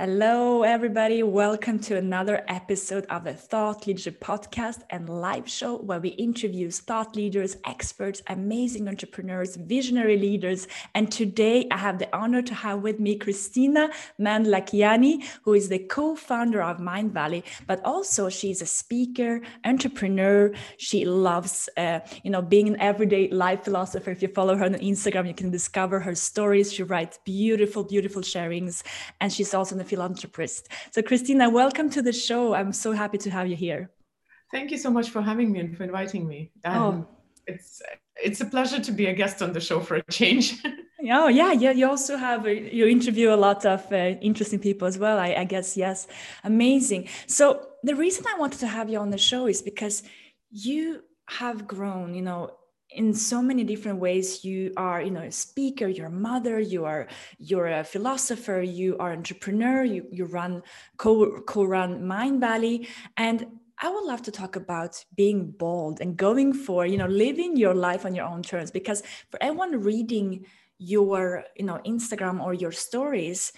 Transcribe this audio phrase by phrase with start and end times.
[0.00, 1.24] Hello, everybody.
[1.24, 6.70] Welcome to another episode of the Thought Leadership Podcast and live show where we interview
[6.70, 10.68] thought leaders, experts, amazing entrepreneurs, visionary leaders.
[10.94, 13.90] And today I have the honor to have with me Kristina
[14.20, 20.52] Mänd-Lakhiani, who is the co founder of Mindvalley, but also she's a speaker, entrepreneur.
[20.76, 24.12] She loves, uh, you know, being an everyday life philosopher.
[24.12, 26.72] If you follow her on Instagram, you can discover her stories.
[26.72, 28.84] She writes beautiful, beautiful sharings.
[29.20, 30.68] And she's also an philanthropist.
[30.92, 32.54] So, Kristina, welcome to the show.
[32.54, 33.90] I'm so happy to have you here.
[34.52, 36.50] Thank you so much for having me and for inviting me.
[36.64, 37.06] Um, oh.
[37.46, 37.82] It's
[38.22, 40.62] it's a pleasure to be a guest on the show for a change.
[41.10, 41.70] oh yeah, yeah.
[41.70, 45.18] You also have a, you interview a lot of uh, interesting people as well.
[45.18, 46.06] I, I guess yes,
[46.44, 47.08] amazing.
[47.26, 50.02] So the reason I wanted to have you on the show is because
[50.50, 52.57] you have grown, you know,
[52.90, 56.84] in so many different ways you are you know a speaker you're a mother you
[56.84, 57.06] are
[57.38, 60.62] you're a philosopher you are entrepreneur you, you run
[60.96, 63.46] co, co-run Mindvalley and
[63.80, 67.74] i would love to talk about being bold and going for you know living your
[67.74, 70.46] life on your own terms because for everyone reading
[70.78, 73.52] your you know instagram or your stories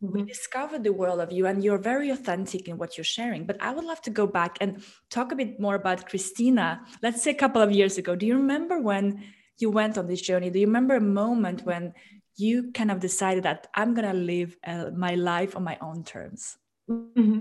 [0.00, 0.26] we mm-hmm.
[0.26, 3.70] discovered the world of you and you're very authentic in what you're sharing but i
[3.70, 7.34] would love to go back and talk a bit more about kristina let's say a
[7.34, 9.22] couple of years ago do you remember when
[9.58, 11.94] you went on this journey do you remember a moment when
[12.36, 16.04] you kind of decided that i'm going to live uh, my life on my own
[16.04, 16.58] terms
[16.90, 17.40] mm-hmm.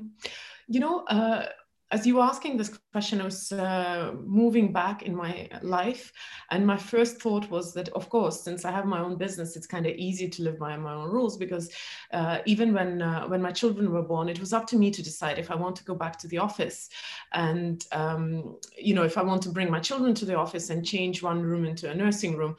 [0.67, 1.45] you know uh,
[1.91, 6.11] as you were asking this question, I was uh, moving back in my life.
[6.49, 9.67] And my first thought was that, of course, since I have my own business, it's
[9.67, 11.71] kind of easy to live by my own rules because
[12.11, 15.03] uh, even when, uh, when my children were born, it was up to me to
[15.03, 16.89] decide if I want to go back to the office.
[17.33, 20.85] And, um, you know, if I want to bring my children to the office and
[20.85, 22.55] change one room into a nursing room.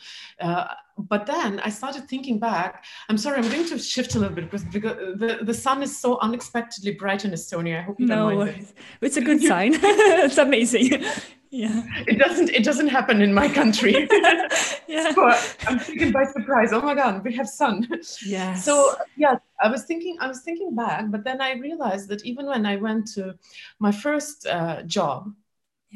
[0.99, 2.85] But then I started thinking back.
[3.09, 5.99] I'm sorry, I'm going to shift a little bit because, because the, the sun is
[5.99, 7.81] so unexpectedly bright in Estonia.
[7.81, 8.73] I hope you don't no, mind.
[9.03, 9.73] It's a good sign.
[9.83, 11.05] it's amazing.
[11.51, 11.83] Yeah.
[12.07, 14.09] It doesn't it doesn't happen in my country.
[14.89, 15.15] yeah.
[15.15, 15.33] So
[15.67, 16.73] I'm taken by surprise.
[16.73, 17.89] Oh my god, we have sun.
[18.25, 18.55] Yeah.
[18.55, 22.47] So yeah, I was thinking I was thinking back, but then I realized that even
[22.47, 23.39] when I went to
[23.79, 25.33] my first uh, job,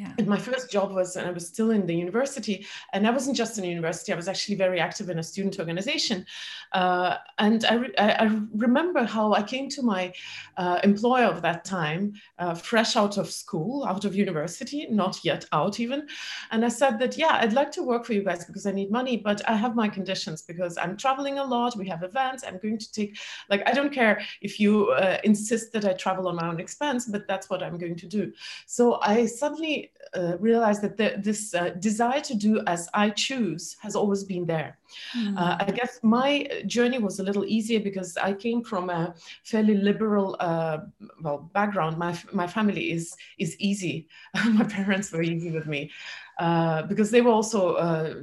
[0.00, 0.14] yeah.
[0.16, 3.36] And my first job was, and I was still in the university, and I wasn't
[3.36, 6.24] just in university, I was actually very active in a student organization.
[6.72, 10.14] Uh, and I, re- I, remember how I came to my
[10.56, 15.44] uh, employer of that time, uh, fresh out of school, out of university, not yet
[15.52, 16.08] out even.
[16.50, 18.90] And I said that, yeah, I'd like to work for you guys because I need
[18.90, 22.58] money, but I have my conditions because I'm traveling a lot, we have events, I'm
[22.62, 23.18] going to take,
[23.50, 27.04] like, I don't care if you uh, insist that I travel on my own expense,
[27.04, 28.32] but that's what I'm going to do.
[28.64, 33.76] So I suddenly uh, realized that the, this uh, desire to do as I choose
[33.80, 34.78] has always been there.
[35.16, 35.38] Mm.
[35.38, 39.14] Uh, I guess my journey was a little easier because I came from a
[39.44, 40.78] fairly liberal, uh,
[41.22, 41.96] well, background.
[41.96, 44.08] My my family is is easy.
[44.50, 45.90] my parents were easy with me
[46.38, 48.14] uh, because they were also uh,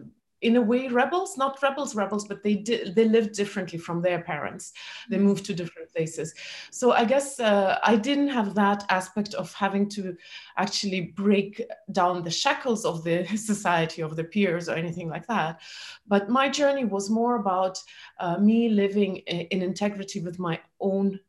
[0.41, 4.21] in a way rebels not rebels rebels but they did they lived differently from their
[4.21, 4.73] parents.
[5.09, 5.25] They mm-hmm.
[5.25, 6.33] moved to different places.
[6.71, 10.15] So i guess uh, i didn't have that aspect of having to
[10.57, 11.61] actually break
[11.91, 15.61] down the shackles of the society of the peers or anything like that.
[16.07, 17.81] But my journey was more about
[18.19, 21.19] uh, me living in integrity with my own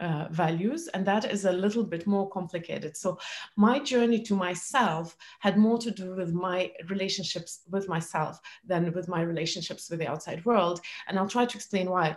[0.00, 2.96] uh, values, and that is a little bit more complicated.
[2.96, 3.18] So,
[3.56, 9.08] my journey to myself had more to do with my relationships with myself than with
[9.08, 10.80] my relationships with the outside world.
[11.06, 12.16] And I'll try to explain why.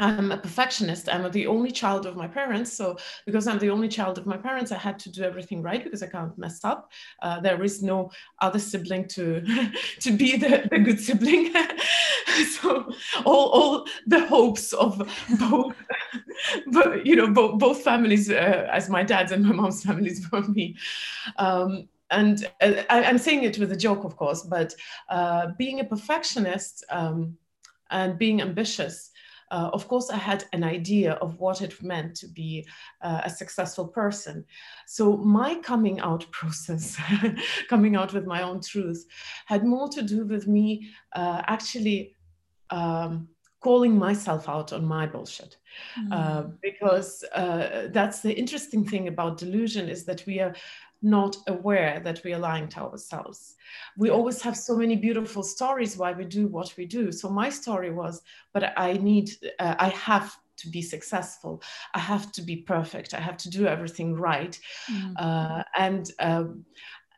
[0.00, 1.08] I'm a perfectionist.
[1.08, 2.72] I'm the only child of my parents.
[2.72, 5.82] So, because I'm the only child of my parents, I had to do everything right
[5.82, 6.92] because I can't mess up.
[7.20, 8.10] Uh, there is no
[8.40, 9.42] other sibling to
[10.00, 11.52] to be the, the good sibling.
[12.60, 12.90] so,
[13.24, 14.98] all, all the hopes of
[15.38, 15.76] both,
[16.66, 20.42] but you know, both, both families, uh, as my dad's and my mom's families, were
[20.42, 20.76] me.
[21.36, 24.74] Um, and uh, I, am saying it with a joke, of course, but
[25.08, 27.36] uh, being a perfectionist um,
[27.90, 29.10] and being ambitious
[29.50, 32.66] uh, of course, I had an idea of what it meant to be
[33.00, 34.44] uh, a successful person.
[34.86, 36.98] So my coming out process,
[37.68, 39.06] coming out with my own truth,
[39.46, 42.14] had more to do with me uh, actually
[42.70, 43.28] um,
[43.60, 45.56] calling myself out on my bullshit.
[46.10, 46.56] Mm.
[46.60, 50.54] because uh, that's the interesting thing about delusion is that we are
[51.02, 53.54] not aware that we are lying to ourselves.
[53.96, 57.12] We always have so many beautiful stories why we do what we do.
[57.12, 58.22] So my story was,
[58.52, 59.30] but I need,
[59.60, 61.62] uh, I have to be successful.
[61.94, 63.14] I have to be perfect.
[63.14, 64.58] I have to do everything right.
[64.90, 65.14] Mm.
[65.16, 66.64] Uh, and um,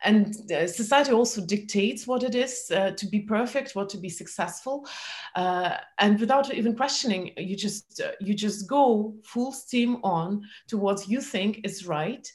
[0.03, 4.09] and uh, society also dictates what it is uh, to be perfect what to be
[4.09, 4.87] successful.
[5.35, 11.03] Uh, and without even questioning you just uh, you just go full steam on towards
[11.03, 12.31] what you think is right.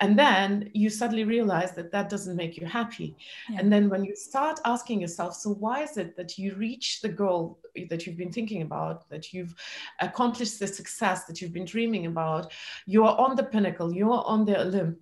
[0.00, 3.14] And then you suddenly realize that that doesn't make you happy.
[3.48, 3.60] Yeah.
[3.60, 7.08] and then when you start asking yourself so why is it that you reach the
[7.08, 7.58] goal
[7.90, 9.54] that you've been thinking about that you've
[10.00, 12.52] accomplished the success that you've been dreaming about?
[12.86, 14.96] You're on the pinnacle you're on the olymp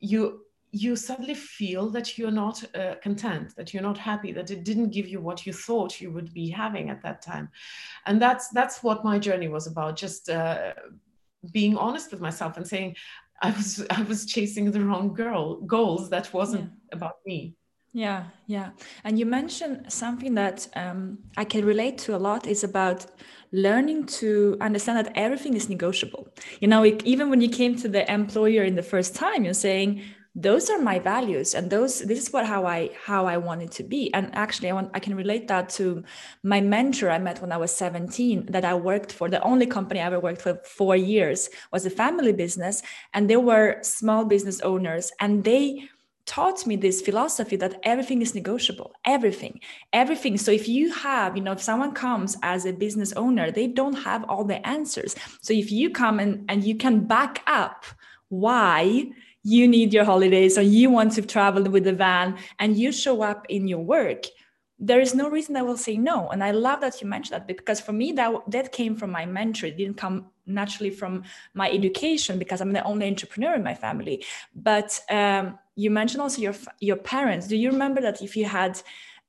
[0.00, 0.40] you
[0.72, 4.90] you suddenly feel that you're not uh, content that you're not happy that it didn't
[4.90, 7.48] give you what you thought you would be having at that time.
[8.06, 10.72] And that's that's what my journey was about just uh,
[11.52, 12.96] being honest with myself and saying
[13.42, 16.96] i was i was chasing the wrong girl goals that wasn't yeah.
[16.96, 17.56] about me.
[17.92, 18.70] Yeah yeah.
[19.02, 23.06] And you mentioned something that um, i can relate to a lot is about
[23.52, 26.28] learning to understand that everything is negotiable.
[26.60, 30.02] You know even when you came to the employer in the first time you're saying
[30.34, 33.70] those are my values and those this is what how i how i want it
[33.72, 34.12] to be.
[34.14, 36.04] And actually i want i can relate that to
[36.42, 40.00] my mentor i met when i was 17 that i worked for the only company
[40.00, 42.82] i ever worked for four years was a family business
[43.12, 45.88] and they were small business owners and they
[46.26, 49.58] taught me this philosophy that everything is negotiable everything
[49.92, 50.38] everything.
[50.38, 54.04] So if you have you know if someone comes as a business owner they don't
[54.04, 55.16] have all the answers.
[55.40, 57.84] So if you come and, and you can back up
[58.28, 59.10] why
[59.42, 63.22] you need your holidays or you want to travel with the van and you show
[63.22, 64.26] up in your work
[64.80, 66.30] there is no reason I will say no.
[66.30, 69.26] And i love that you mentioned that because for me that that came from my
[69.26, 69.66] mentor.
[69.66, 71.22] It didn't come naturally from
[71.54, 74.24] my education because i'm the only entrepreneur in my family.
[74.54, 77.46] But um, you mentioned also your your parents.
[77.46, 78.80] Do you remember that if you had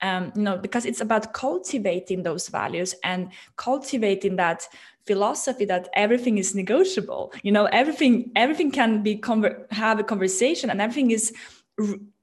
[0.01, 4.67] um, you know because it's about cultivating those values and cultivating that
[5.05, 7.33] philosophy that everything is negotiable.
[7.43, 11.33] You know everything everything can be conver- have a conversation and everything is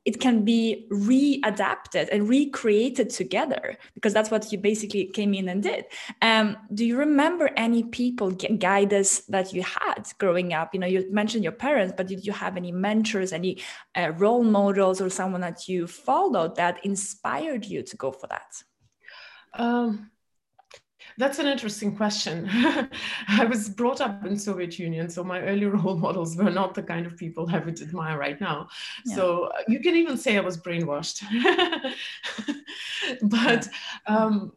[0.04, 5.62] it can be readapted and recreated together because that's what you basically came in and
[5.62, 5.84] did.
[6.22, 10.72] Um, do you remember any people guidance that you had growing up?
[10.72, 13.60] You know you mentioned your parents but did you have any mentors any
[13.94, 18.62] uh, role models or someone that you followed that inspired you to go for that?
[19.54, 20.10] Um,
[21.18, 22.48] that's an interesting question.
[23.28, 26.82] I was brought up in Soviet Union, so my early role models were not the
[26.82, 28.68] kind of people I would admire right now.
[29.04, 29.16] Yeah.
[29.16, 31.24] So uh, you can even say I was brainwashed.
[33.22, 33.68] but
[34.06, 34.52] um,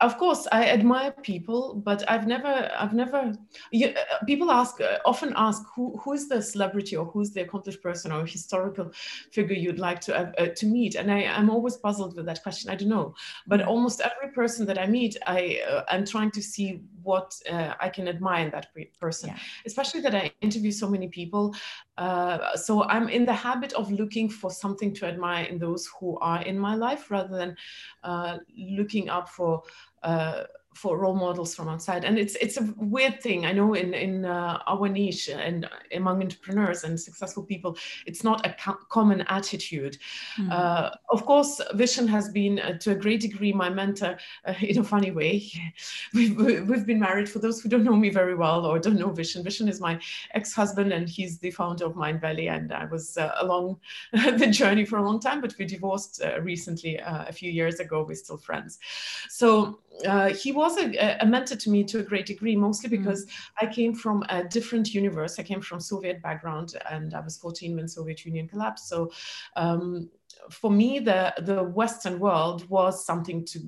[0.00, 3.32] of course i admire people but i've never i've never
[3.70, 7.42] you, uh, people ask uh, often ask who who is the celebrity or who's the
[7.42, 8.90] accomplished person or historical
[9.32, 12.42] figure you'd like to uh, uh, to meet and i i'm always puzzled with that
[12.42, 13.14] question i don't know
[13.46, 13.66] but mm.
[13.66, 17.88] almost every person that i meet i uh, i'm trying to see what uh, i
[17.88, 18.68] can admire in that
[18.98, 19.38] person yeah.
[19.66, 21.54] especially that i interview so many people
[22.54, 26.40] so i'm in the habit of looking for something to admire in those who are
[26.42, 27.54] in my life rather than
[28.56, 29.62] looking up for
[30.02, 30.44] uh,
[30.74, 32.04] for role models from outside.
[32.04, 33.44] And it's it's a weird thing.
[33.44, 37.76] I know in in uh, our niche and among entrepreneurs and successful people
[38.06, 39.98] it's not a co- common attitude.
[40.38, 40.52] Mm-hmm.
[40.52, 44.78] uh, of course Vishen has been uh, to a great degree my mentor uh, in
[44.78, 45.50] a funny way.
[46.14, 46.36] We've,
[46.68, 49.44] we've been married for those who don't know me very well or don't know Vishen
[49.44, 49.98] Vishen is my
[50.34, 53.78] ex-husband and he's the founder of mindvalley and i was uh, along
[54.12, 58.04] the journey for a long time but we divorced uh, recently a few years ago.
[58.06, 58.78] We're still friends.
[59.28, 62.98] So uh, he was a, a, mentor to me to a great degree, mostly mm.
[62.98, 63.30] because mm.
[63.60, 65.38] I came from a different universe.
[65.38, 68.88] I came from Soviet background, and I was 14 when Soviet Union collapsed.
[68.88, 69.10] So.
[69.56, 70.10] Um,
[70.48, 73.58] for me, the the Western world was something to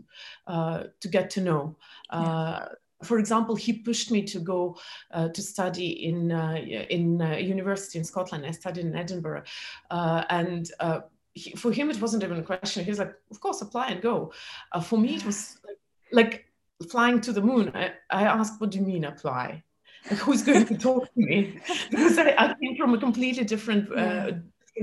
[0.47, 1.77] uh, to get to know.
[2.09, 2.67] Uh,
[3.03, 4.77] for example, he pushed me to go
[5.11, 8.47] uh, to study in uh, in a university in Scotland.
[8.47, 9.43] I studied in Edinburgh,
[9.91, 11.01] uh, and uh,
[11.35, 12.85] he, for him it wasn't even a question.
[12.85, 14.33] He was like, "Of course, apply and go."
[14.73, 15.79] Uh, for me, it was like,
[16.13, 16.52] like
[16.83, 19.63] flying to the moon, I, I asked, what do you mean apply?
[20.11, 21.59] Like, who's going to talk to me?
[21.91, 24.33] Because I, I, came from a completely different uh,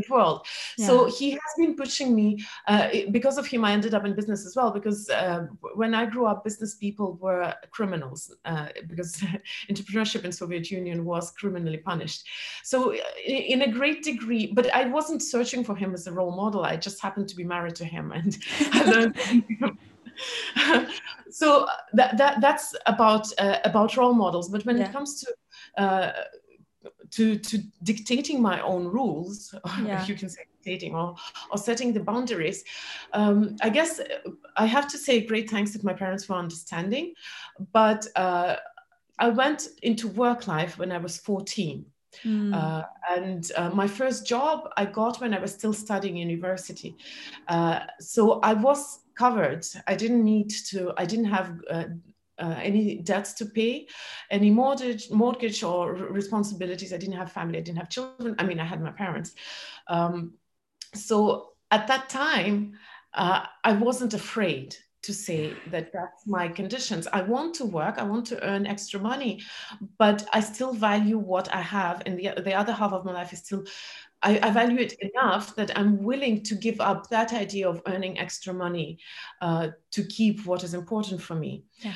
[0.09, 0.45] world.
[0.77, 0.87] Yeah.
[0.87, 2.43] So he has been pushing me.
[2.67, 4.71] Uh, because of him, I ended up in business as well.
[4.71, 9.23] Because uh, when I grew up, business people were criminals uh, because
[9.69, 12.27] entrepreneurship in Soviet Union was criminally punished.
[12.63, 16.63] So in a great degree, but I wasn't searching for him as a role model.
[16.63, 19.77] I just happened to be married to him, and I learned
[21.29, 24.85] so that, that that's about uh, about role models but when yeah.
[24.85, 26.11] it comes to uh,
[27.11, 30.05] to to dictating my own rules yeah.
[30.05, 31.15] you can say dictating or
[31.51, 32.63] or setting the boundaries
[33.13, 33.99] um, i guess
[34.57, 37.13] i have to say great thanks to my parents for understanding
[37.71, 38.55] but uh,
[39.17, 41.85] i went into work life when i was 14
[42.25, 42.53] Mm.
[42.53, 46.95] Uh, and uh, my first job I got when I was still studying university.
[47.47, 49.63] Uh, so I was covered.
[49.91, 51.89] I didn't need to, I didn't have uh,
[52.43, 53.73] uh, any debts to pay,
[54.37, 55.81] any mortgage, mortgage or
[56.21, 56.91] responsibilities.
[56.93, 57.57] I didn't have family.
[57.59, 58.35] I didn't have children.
[58.41, 59.29] I mean, I had my parents.
[59.95, 60.15] Um,
[61.07, 61.19] so
[61.69, 62.55] at that time,
[63.13, 64.67] uh, I wasn't afraid
[65.01, 67.03] to say that that's my conditions.
[67.19, 69.33] I want to work, I want to earn extra money,
[69.97, 71.95] but I still value what I have.
[72.05, 73.63] And the, the other half of my life is still,
[74.21, 78.19] I, I value it enough that I'm willing to give up that idea of earning
[78.19, 78.99] extra money
[79.41, 81.63] uh, to keep what is important for me.
[81.79, 81.93] Yeah.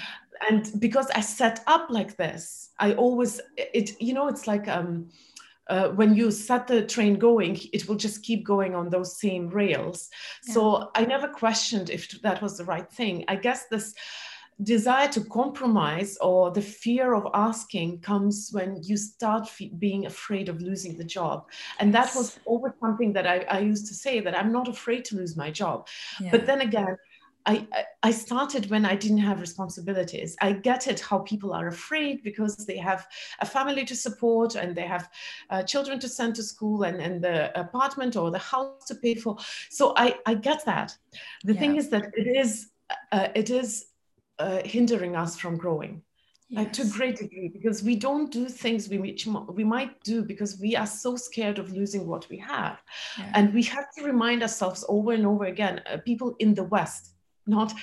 [0.49, 5.09] And because I set up like this, I always, it, you know, it's like, um,
[5.69, 9.47] uh, when you set the train going, it will just keep going on those same
[9.49, 10.09] rails.
[10.45, 10.53] Yeah.
[10.53, 13.23] So I never questioned if that was the right thing.
[13.27, 13.93] I guess this
[14.63, 20.49] desire to compromise or the fear of asking comes when you start f- being afraid
[20.49, 24.19] of losing the job and that was always something that I, I, used to say
[24.19, 25.87] that i'm not afraid to lose my job
[26.19, 26.31] yeah.
[26.31, 26.97] but then again
[27.45, 27.67] I,
[28.01, 30.35] I started when I didn't have responsibilities.
[30.39, 33.05] I get it how people are afraid because they have
[33.41, 35.09] a family to support and they have
[35.49, 39.15] uh, children to send to school and, and the apartment or the house to pay
[39.15, 39.35] for.
[39.69, 40.95] So I, I get that.
[41.43, 41.59] The yeah.
[41.59, 42.69] thing is that it is
[43.11, 43.87] uh, it is
[44.39, 46.01] uh, hindering us from growing.
[46.49, 46.67] Yes.
[46.67, 49.17] Uh, to a great degree because we don't do things we,
[49.49, 52.79] we might do because we are so scared of losing what we have
[53.17, 53.31] yeah.
[53.33, 57.13] and we have to remind ourselves over and over again uh, people in the west
[57.47, 57.73] not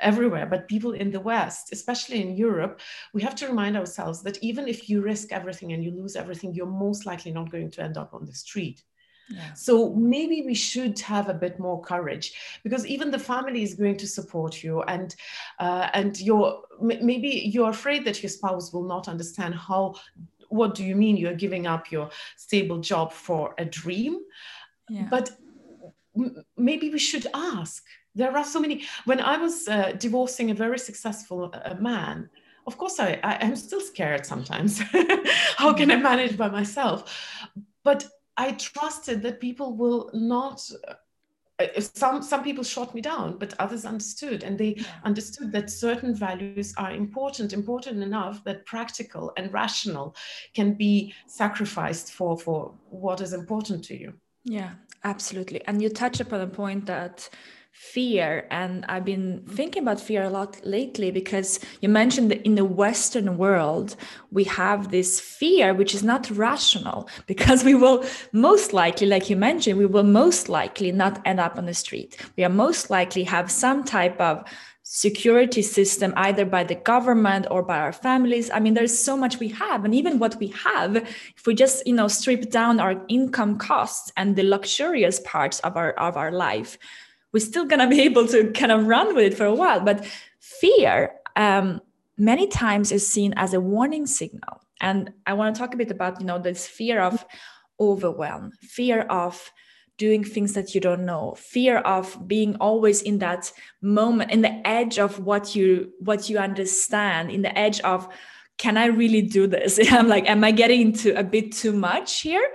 [0.00, 2.80] everywhere, but people in the West, especially in Europe,
[3.12, 6.54] we have to remind ourselves that even if you risk everything and you lose everything,
[6.54, 8.82] you're most likely not going to end up on the street.
[9.30, 9.52] Yeah.
[9.54, 12.32] So maybe we should have a bit more courage
[12.62, 15.14] because even the family is going to support you, and
[15.58, 19.94] uh, and you're maybe you're afraid that your spouse will not understand how.
[20.50, 22.08] What do you mean you're giving up your
[22.38, 24.20] stable job for a dream?
[24.88, 25.06] Yeah.
[25.10, 25.30] But
[26.56, 28.84] maybe we should ask there are so many.
[29.04, 32.30] When I was uh, divorcing a very successful uh, man,
[32.66, 34.78] of course, I, I am still scared sometimes.
[35.56, 37.50] How can I manage by myself?
[37.84, 38.06] But
[38.38, 40.70] I trusted that people will not.
[41.60, 46.14] Uh, some some people shot me down, but others understood, and they understood that certain
[46.14, 50.14] values are important, important enough that practical and rational
[50.54, 54.12] can be sacrificed for for what is important to you.
[54.44, 54.70] Yeah,
[55.02, 55.60] absolutely.
[55.66, 57.28] And you touch upon a point that
[57.70, 62.56] fear and i've been thinking about fear a lot lately because you mentioned that in
[62.56, 63.94] the western world
[64.30, 69.36] we have this fear which is not rational because we will most likely like you
[69.36, 72.16] mentioned we will most likely not end up on the street.
[72.36, 74.44] We are most likely have some type of
[74.82, 78.50] security system either by the government or by our families.
[78.50, 81.86] I mean there's so much we have and even what we have if we just
[81.86, 86.32] you know strip down our income costs and the luxurious parts of our of our
[86.32, 86.78] life
[87.32, 89.80] we're still going to be able to kind of run with it for a while.
[89.80, 90.06] But
[90.40, 91.80] fear um,
[92.16, 94.60] many times is seen as a warning signal.
[94.80, 97.24] And I want to talk a bit about, you know, this fear of
[97.80, 99.50] overwhelm, fear of
[99.98, 104.66] doing things that you don't know fear of being always in that moment in the
[104.66, 108.08] edge of what you what you understand in the edge of
[108.56, 112.20] can i really do this i'm like am i getting into a bit too much
[112.20, 112.48] here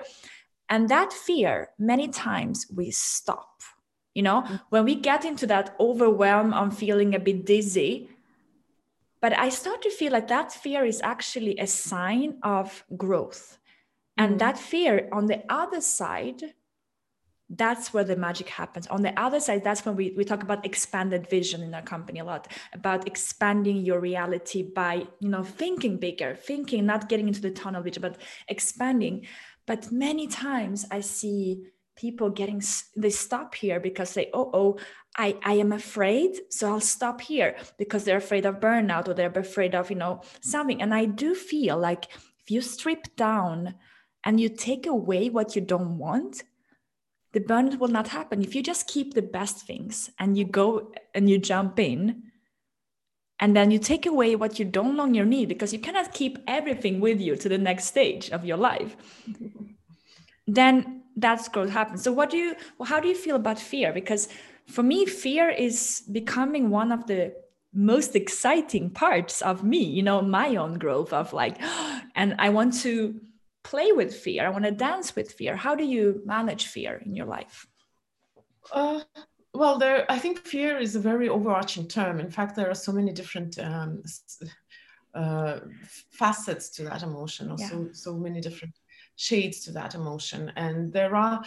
[0.69, 3.52] and that fear many times we stop
[4.13, 4.55] you know mm-hmm.
[4.69, 8.09] when we get into that overwhelm i'm feeling a bit dizzy
[9.21, 13.57] but i start to feel like that fear is actually a sign of growth
[14.17, 14.37] and mm-hmm.
[14.39, 16.53] that fear on the other side
[17.49, 20.65] that's where the magic happens on the other side that's when we, we talk about
[20.65, 25.97] expanded vision in our company a lot about expanding your reality by you know thinking
[25.97, 28.17] bigger thinking not getting into the tunnel vision but
[28.47, 29.25] expanding
[29.65, 31.63] but many times i see
[31.95, 32.61] people getting
[32.95, 34.77] they stop here because they oh oh
[35.15, 39.29] I, I am afraid so i'll stop here because they're afraid of burnout or they're
[39.29, 40.81] afraid of you know something.
[40.81, 42.05] And i do feel like
[42.39, 43.75] if you strip down
[44.23, 46.43] and you take away what you don't want
[47.33, 48.43] the burnout will not happen.
[48.43, 52.23] If you just keep the best things and you go and you jump in
[53.39, 56.99] and then you take away what you don't longer need because you cannot keep everything
[56.99, 58.95] with you to the next stage of your life
[60.47, 62.03] then that's growth happens.
[62.03, 62.55] So what do you
[62.85, 63.93] how do you feel about fear?
[63.93, 64.27] Because
[64.67, 67.33] for me fear is becoming one of the
[67.75, 71.57] most exciting parts of me you know my own growth of like
[72.15, 73.19] and i want to
[73.63, 74.45] play with fear.
[74.45, 75.55] I want to dance with fear.
[75.55, 77.65] How do you manage fear in your life?
[78.71, 79.01] Uh,
[79.53, 82.19] well there i think fear is a very overarching term.
[82.19, 84.03] In fact there are so many different um,
[85.15, 85.59] uh,
[86.11, 87.69] facets to that emotion or yeah.
[87.69, 88.73] so so many different
[89.15, 91.43] shades to that emotion and there are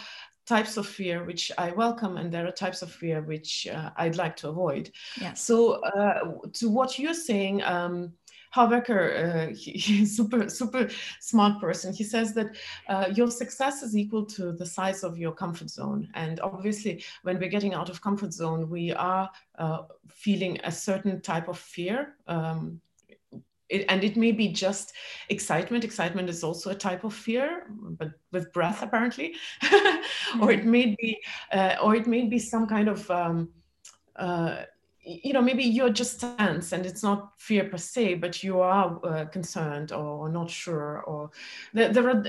[0.47, 4.15] types of fear which I welcome, and there are types of fear which uh, I'd
[4.15, 4.91] like to avoid.
[5.21, 5.33] Yeah.
[5.33, 8.13] So, uh, to what you're saying, um,
[8.55, 11.93] Eker, uh, he, he's super super smart person.
[11.93, 12.55] He says that
[12.87, 17.37] uh, your success is equal to the size of your comfort zone, and obviously, when
[17.39, 22.15] we're getting out of comfort zone, we are uh, feeling a certain type of fear.
[22.27, 22.81] Um,
[23.69, 24.93] it, and it may be just
[25.29, 25.83] excitement.
[25.83, 30.41] Excitement is also a type of fear, but with breath apparently, mm-hmm.
[30.41, 31.19] or it may be,
[31.51, 33.49] uh, or it may be some kind of um,
[34.15, 34.63] uh,
[35.07, 38.99] you know maybe you're just tense and it's not fear per se but you are
[39.05, 41.29] uh, concerned or not sure or
[41.73, 42.23] there, there, are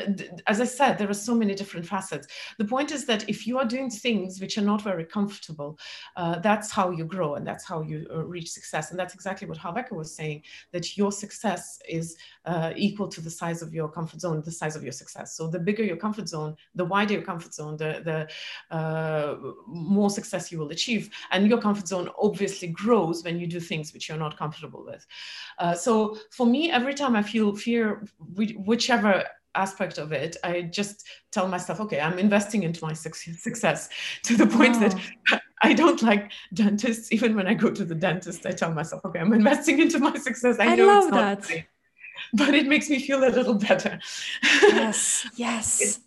[0.46, 2.26] as i said there are so many different facets.
[2.58, 5.78] The point is that if you are doing things which are not very comfortable
[6.16, 8.90] uh, that's how you grow and that's how you uh, reach success.
[8.90, 10.42] And that's exactly what Harv Eker was saying
[10.72, 14.76] that your success is uh, equal to the size of your comfort zone the size
[14.76, 15.36] of your success.
[15.36, 20.10] So the bigger your comfort zone the wider your comfort zone the, the uh, more
[20.10, 21.10] success you will achieve.
[21.30, 25.06] And your comfort zone obviously grows when you do things which you're not comfortable with.
[25.58, 31.06] Uh, so for me, every time I feel fear, whichever aspect of it, I just
[31.32, 33.88] tell myself, okay, I'm investing into my success
[34.22, 34.88] to the point oh.
[34.88, 37.12] that I don't like dentists.
[37.12, 40.16] Even when I go to the dentist, I tell myself, okay, I'm investing into my
[40.16, 40.58] success.
[40.58, 41.64] I, I know love it's not that.
[42.32, 43.98] but it makes me feel a little better.
[44.62, 46.00] Yes, yes.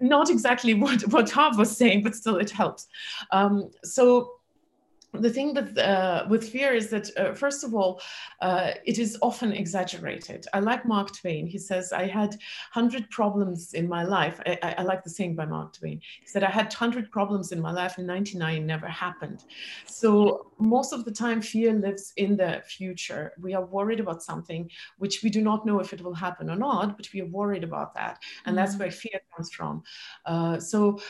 [0.00, 2.86] not exactly what, what Harv was saying, but still it helps.
[3.30, 4.32] Um, so
[5.20, 8.00] the thing with uh, with fear is that uh, first of all
[8.40, 10.46] uh, it is often exaggerated.
[10.52, 11.46] I like mark twain.
[11.46, 12.30] He says i had
[12.72, 14.40] 100 problems in my life.
[14.46, 16.00] I, I, I, like the saying by mark twain.
[16.20, 19.44] He said i had 100 problems in my life and 99 never happened.
[19.86, 23.32] So most of the time fear lives in the future.
[23.40, 26.56] We are worried about something which we do not know if it will happen or
[26.56, 28.22] not but we are worried about that.
[28.46, 28.64] And mm-hmm.
[28.64, 29.82] that's where fear comes from.
[30.26, 31.00] Uh, so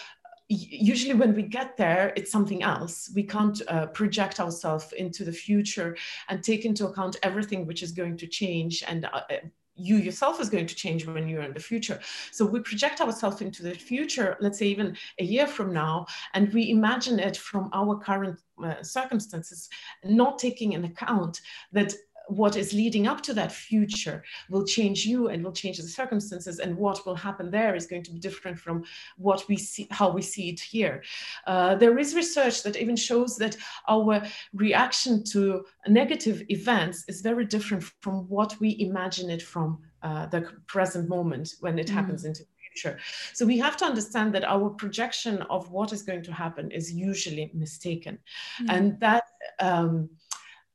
[0.49, 5.33] usually when we get there it's something else we can't uh, project ourselves into the
[5.33, 5.97] future
[6.29, 9.37] and take into account everything which is going to change and uh, uh,
[9.77, 11.99] you yourself is going to change when you're in the future.
[12.31, 16.53] So we project ourselves into the future, let's say even a year from now, and
[16.53, 19.69] we imagine it from our current uh, circumstances,
[20.05, 21.41] not taking in account
[21.73, 21.93] that
[22.29, 26.59] what is leading up to that future will change you and will change the circumstances
[26.59, 28.85] and what will happen there is going to be different from
[29.17, 31.03] what we see how we see it here
[31.47, 33.57] uh, there is research that even shows that
[33.89, 34.23] our
[34.55, 40.43] reaction to negative events is very different from what we imagine it from uh, the
[40.67, 41.95] present moment when it mm.
[41.95, 42.99] happens into the future.
[43.33, 46.93] So we have to understand that our projection of what is going to happen is
[46.93, 48.19] usually mistaken,
[48.61, 48.67] mm.
[48.69, 49.25] and that
[49.61, 50.11] um,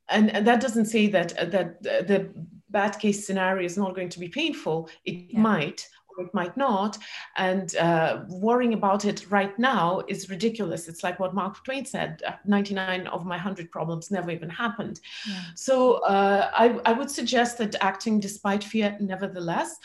[0.09, 2.29] and, and that doesn't say that uh, that the
[2.69, 5.39] bad case scenario is not going to be painful it yeah.
[5.39, 6.97] might or it might not
[7.37, 12.21] and uh, worrying about it right now is ridiculous it's like what mark twain said
[12.27, 15.41] uh, 99 of my 100 problems never even happened yeah.
[15.55, 19.77] so uh, I, I would suggest that acting despite fear nevertheless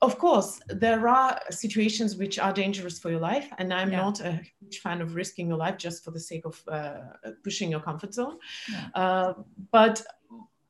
[0.00, 4.02] of course, there are situations which are dangerous for your life, and I'm yeah.
[4.02, 6.98] not a huge fan of risking your life just for the sake of uh,
[7.42, 8.38] pushing your comfort zone.
[8.70, 8.88] Yeah.
[8.94, 9.34] Uh,
[9.72, 10.02] but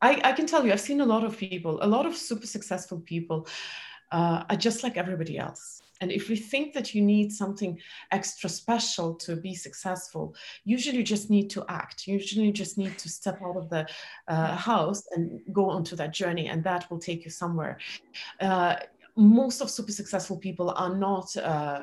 [0.00, 2.46] I, I, can tell you, I've seen a lot of people, a lot of super
[2.46, 3.46] successful people
[4.12, 5.82] uh, are just like everybody else.
[6.00, 7.78] And if we think that you need something
[8.12, 12.06] extra special to be successful, usually you just need to act.
[12.06, 13.86] Usually you just need to step out of the
[14.28, 17.78] uh, house and go onto that journey, and that will take you somewhere.
[18.40, 18.76] Uh,
[19.18, 21.82] most of super successful people are not uh,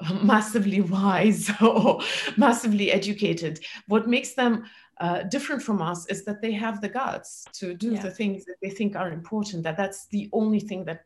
[0.22, 2.00] massively wise or
[2.36, 3.60] massively educated.
[3.86, 4.64] What makes them
[5.00, 8.02] uh, different from us is that they have the guts to do yeah.
[8.02, 9.62] the things that they think are important.
[9.64, 11.04] That that's the only thing that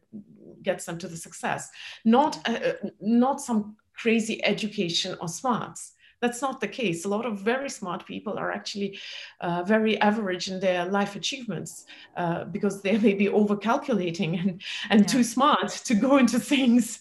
[0.63, 1.71] gets them to the success.
[2.05, 5.93] Not uh, uh not some crazy education or smarts.
[6.27, 7.05] That's not the case.
[7.05, 8.99] A lot of very smart people are actually
[9.41, 11.85] uh, very average in their life achievements
[12.17, 14.61] uh, because they may be over calculating and,
[14.91, 15.07] and yeah.
[15.07, 16.99] too smart to go into things.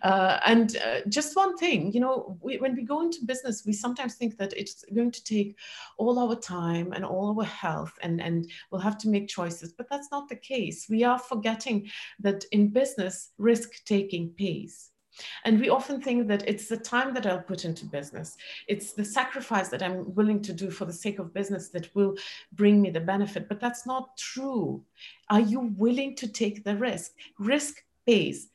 [0.00, 3.72] Uh, and uh, just one thing, you know, we, when we go into business, we
[3.74, 5.58] sometimes think that it's going to take
[5.98, 9.74] all our time and all our health, and, and we'll have to make choices.
[9.74, 10.86] But that's not the case.
[10.88, 14.90] We are forgetting that in business, risk taking pays.
[15.44, 18.36] And we often think that it's the time that I'll put into business,
[18.68, 22.16] it's the sacrifice that I'm willing to do for the sake of business that will
[22.52, 23.48] bring me the benefit.
[23.48, 24.82] But that's not true.
[25.30, 27.12] Are you willing to take the risk?
[27.38, 28.48] Risk pays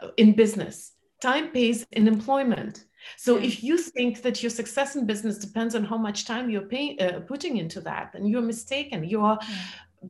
[0.00, 2.84] uh, in business, time pays in employment.
[3.16, 6.62] So if you think that your success in business depends on how much time you're
[6.62, 9.04] paying, uh, putting into that, then you're mistaken.
[9.04, 9.38] You are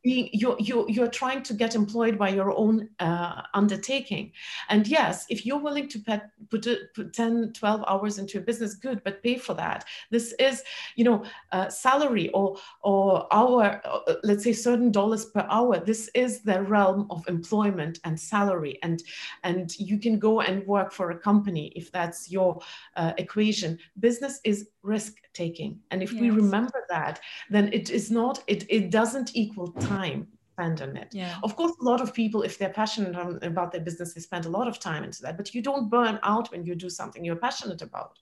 [0.02, 4.32] being you're, you're, you're trying to get employed by your own uh, undertaking.
[4.68, 8.74] And yes if you're willing to put, put, put 10 12 hours into a business
[8.74, 9.84] good but pay for that.
[10.10, 10.62] This is
[10.96, 15.78] you know uh, salary or or hour uh, let's say certain dollars per hour.
[15.78, 18.78] This is the realm of employment and salary.
[18.82, 19.02] And
[19.44, 22.60] and you can go and work for a company if that's your
[22.96, 23.78] uh, equation.
[24.00, 26.20] Business is risk taking and if yes.
[26.20, 27.20] we remember that
[27.50, 31.36] then it is not it, it doesn't equal time spent on it yeah.
[31.42, 34.48] of course a lot of people if they're passionate about their business they spend a
[34.48, 37.36] lot of time into that but you don't burn out when you do something you're
[37.36, 38.18] passionate about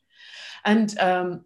[0.64, 1.44] and um,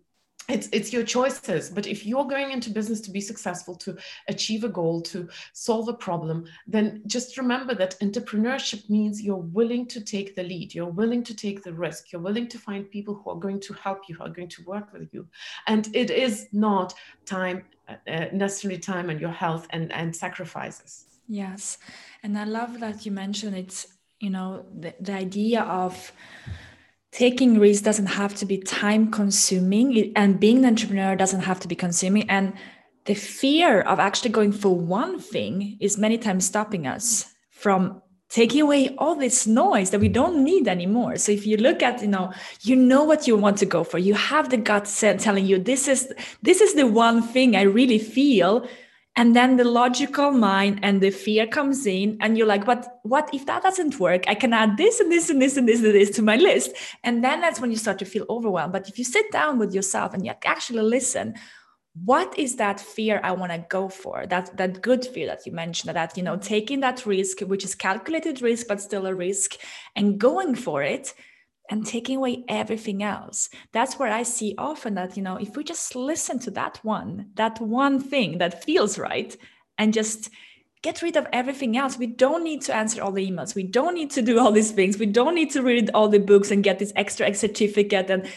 [0.49, 1.69] it's it's your choices.
[1.69, 3.97] But if you're going into business to be successful to
[4.29, 9.87] achieve a goal to solve a problem then just remember that entrepreneurship means you're willing
[9.87, 13.15] to take the lead you're willing to take the risk you're willing to find people
[13.15, 15.27] who are going to help you who are going to work with you.
[15.67, 16.95] And it is not
[17.27, 21.05] time uh, uh necessarily time and your health and and sacrifices.
[21.29, 21.79] Yes.
[22.23, 23.87] And i love that you mentioned it's
[24.21, 26.13] you know the, the idea of
[27.13, 31.69] taking risks doesn't have to be time consuming and being an entrepreneur doesn't have to
[31.69, 32.53] be consuming and
[33.07, 38.61] the fear of actually going for one thing is many times stopping us from taking
[38.61, 41.17] away all this noise that we don't need anymore.
[41.17, 43.99] So if you look at you know you know what you want to go for.
[43.99, 44.85] You have the gut
[45.19, 48.69] telling you this is this is the one thing i really feel
[49.19, 53.29] and then the logical mind and the fear comes in and you're like but what
[53.35, 54.23] if that doesn't work?
[54.29, 56.71] I can add this and this and this and this and this to my list.
[57.03, 58.73] And then that's when you start to feel overwhelmed.
[58.73, 61.35] But if you sit down with yourself and you actually listen
[62.05, 64.25] what is that fear i want to go for?
[64.27, 66.55] That that good fear that you mentioned that you know mm-hmm.
[66.55, 69.57] taking that risk which is calculated risk but still a risk
[69.97, 71.13] and going for it
[71.71, 73.49] and taking away everything else.
[73.73, 77.31] That's where i see often that you know if we just listen to that one
[77.35, 79.37] that one thing that feels right
[79.77, 80.31] and just
[80.83, 83.55] get rid of everything else we don't need to answer all the emails.
[83.55, 84.99] We don't need to do all these things.
[84.99, 88.29] We don't need to read all the books and get this extra certificate and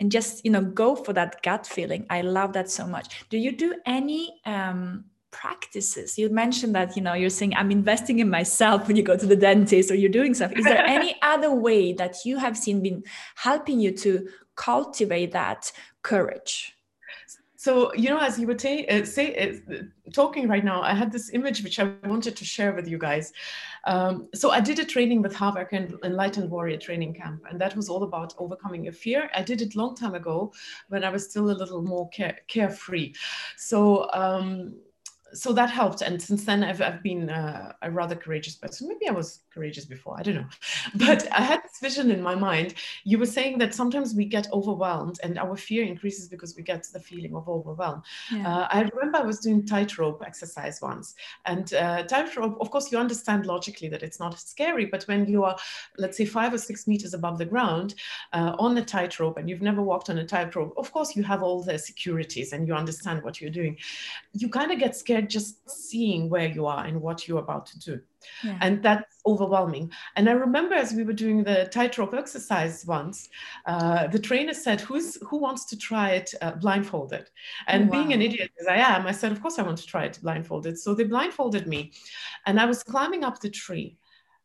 [0.00, 2.06] and just you know go for that gut feeling.
[2.08, 3.28] I love that so much.
[3.30, 6.18] Do you do any um practices.
[6.18, 9.26] You mentioned that you know you're saying i'm investing in myself when you go to
[9.26, 10.52] the dentist or you're doing stuff.
[10.52, 13.02] Is there any other way that you have seen been
[13.36, 15.70] helping you to cultivate that
[16.02, 16.74] courage?
[17.56, 19.82] So you know as you were ta- uh, say uh,
[20.14, 23.32] talking right now i had this image which i wanted to share with you guys.
[23.84, 27.60] Um, so i did a training with Harv Eker and enlightened warrior training camp and
[27.60, 29.28] that was all about overcoming a fear.
[29.34, 30.52] I did it long time ago
[30.88, 33.12] when i was still a little more care- carefree.
[33.56, 34.76] So um,
[35.32, 36.02] so that helped.
[36.02, 38.88] And since then i've, I've been uh, a rather courageous person.
[38.88, 40.48] Maybe i was courageous before i don't know.
[41.06, 42.74] But i had this vision in my mind.
[43.04, 46.86] You were saying that sometimes we get overwhelmed and our fear increases because we get
[46.92, 48.02] the feeling of overwhelm.
[48.32, 48.48] Yeah.
[48.48, 51.14] uh, i remember i was doing tightrope exercise once.
[51.44, 55.44] And uh, tightrope of course you understand logically that it's not scary but when you
[55.44, 55.56] are
[55.98, 57.94] let's say five or six meters above the ground
[58.32, 61.42] uh, on a tightrope and you've never walked on a tightrope of course you have
[61.42, 63.76] all the securities and you understand what you're doing.
[64.32, 67.78] You kind of get scared just seeing where you are and what you're about to
[67.78, 68.00] do.
[68.44, 68.58] Yeah.
[68.60, 69.92] And that's overwhelming.
[70.16, 73.28] And I remember as we were doing the tightrope exercise once,
[73.66, 77.30] uh, the trainer said, "Who's who wants to try it uh, blindfolded?"
[77.66, 77.92] And oh, wow.
[77.92, 80.18] being an idiot as I am, I said, "Of course I want to try it
[80.22, 81.92] blindfolded." So they blindfolded me,
[82.46, 83.96] and I was climbing up the tree,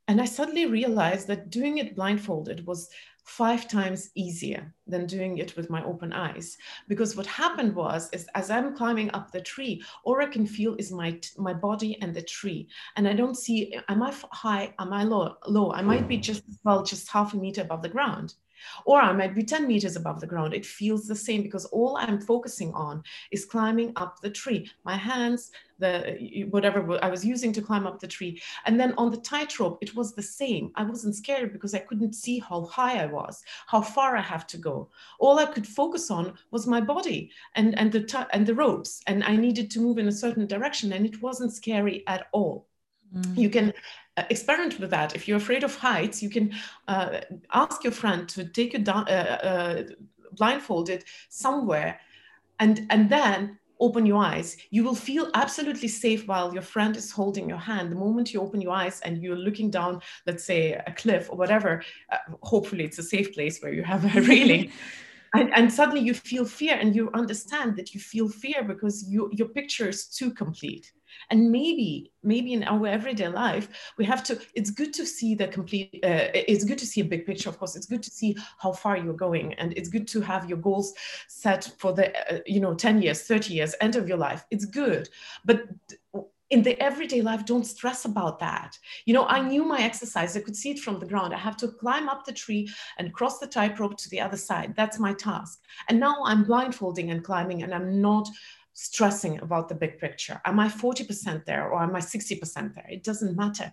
[0.07, 2.89] and I suddenly realized that doing it blindfolded was
[3.23, 6.57] five times easier than doing it with my open eyes.
[6.87, 10.75] Because what happened was is as i'm climbing up the tree all i can feel
[10.75, 12.67] is my my body and the tree.
[12.95, 15.71] And i don't see am i high am i low low?
[15.71, 16.21] I might be hmm.
[16.21, 18.35] just well just half a meter above the ground
[18.85, 20.53] or I might be 10 meters above the ground.
[20.53, 24.69] It feels the same because all I'm focusing on is climbing up the tree.
[24.83, 28.41] My hands, the whatever I was using to climb up the tree.
[28.65, 30.71] And then on the tightrope, it was the same.
[30.75, 34.47] I wasn't scared because I couldn't see how high I was, how far I have
[34.47, 34.89] to go.
[35.19, 39.01] All I could focus on was my body and, and the and the ropes.
[39.07, 40.93] And I needed to move in a certain direction.
[40.93, 42.67] And it wasn't scary at all.
[43.15, 43.37] Mm.
[43.37, 43.73] You can
[44.17, 45.15] experiment with that.
[45.15, 46.53] If you're afraid of heights, you can
[46.87, 47.21] uh,
[47.51, 49.83] ask your friend to take you down, uh, uh,
[50.33, 51.99] blindfolded somewhere,
[52.59, 54.55] and and then open your eyes.
[54.69, 57.91] You will feel absolutely safe while your friend is holding your hand.
[57.91, 61.37] The moment you open your eyes and you're looking down, let's say a cliff or
[61.37, 64.71] whatever, uh, hopefully it's a safe place where you have a railing.
[65.35, 69.29] And, and, suddenly you feel fear and you understand that you feel fear because you,
[69.33, 70.93] your picture is too complete
[71.29, 75.47] and maybe maybe in our everyday life we have to it's good to see the
[75.47, 77.75] complete uh, it's good to see a big picture of course.
[77.75, 80.93] It's good to see how far you're going and it's good to have your goals
[81.27, 84.45] set for the uh, you know 10 years 30 years end of your life.
[84.51, 85.09] It's good.
[85.45, 85.67] But
[86.49, 88.77] in the everyday life don't stress about that.
[89.05, 90.37] You know i knew my exercise.
[90.37, 91.33] I could see it from the ground.
[91.33, 94.75] I have to climb up the tree and cross the tightrope to the other side.
[94.75, 95.59] That's my task.
[95.89, 98.27] And now i'm blindfolding and climbing and i'm not
[98.73, 100.41] stressing about the big picture?
[100.45, 102.87] Am i 40% there or am i 60% there?
[102.89, 103.71] It doesn't matter.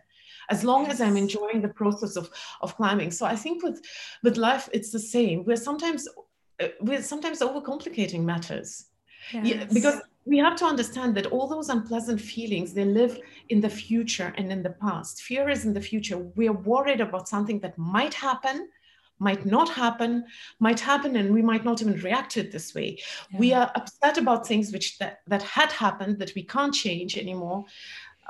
[0.48, 3.10] As long as i'm enjoying the process of of climbing.
[3.10, 3.80] So i think with
[4.22, 5.44] with life it's the same.
[5.44, 6.08] We're sometimes
[6.62, 8.86] uh, we're sometimes overcomplicating matters.
[9.32, 9.46] Yes.
[9.46, 13.70] yeah, because we have to understand that all those unpleasant feelings they live in the
[13.70, 15.22] future and in the past.
[15.22, 16.18] Fear is in the future.
[16.18, 18.68] We're worried about something that might happen
[19.20, 20.24] might not happen
[20.58, 22.98] might happen and we might not even react to it this way
[23.30, 23.38] yeah.
[23.38, 27.64] we are upset about things which that, that had happened that we can't change anymore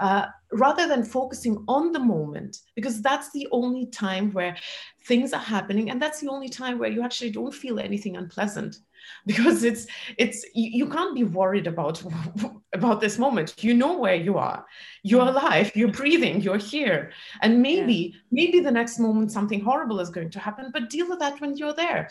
[0.00, 4.56] uh, rather than focusing on the moment because that's the only time where
[5.04, 8.78] things are happening and that's the only time where you actually don't feel anything unpleasant
[9.26, 9.86] because it's
[10.18, 12.02] it's you, you, can't be worried about
[12.74, 14.64] about this moment you know where you are
[15.02, 15.36] you're mm-hmm.
[15.36, 18.20] alive you're breathing you're here and maybe yeah.
[18.30, 21.56] maybe the next moment something horrible is going to happen but deal with that when
[21.56, 22.08] you're there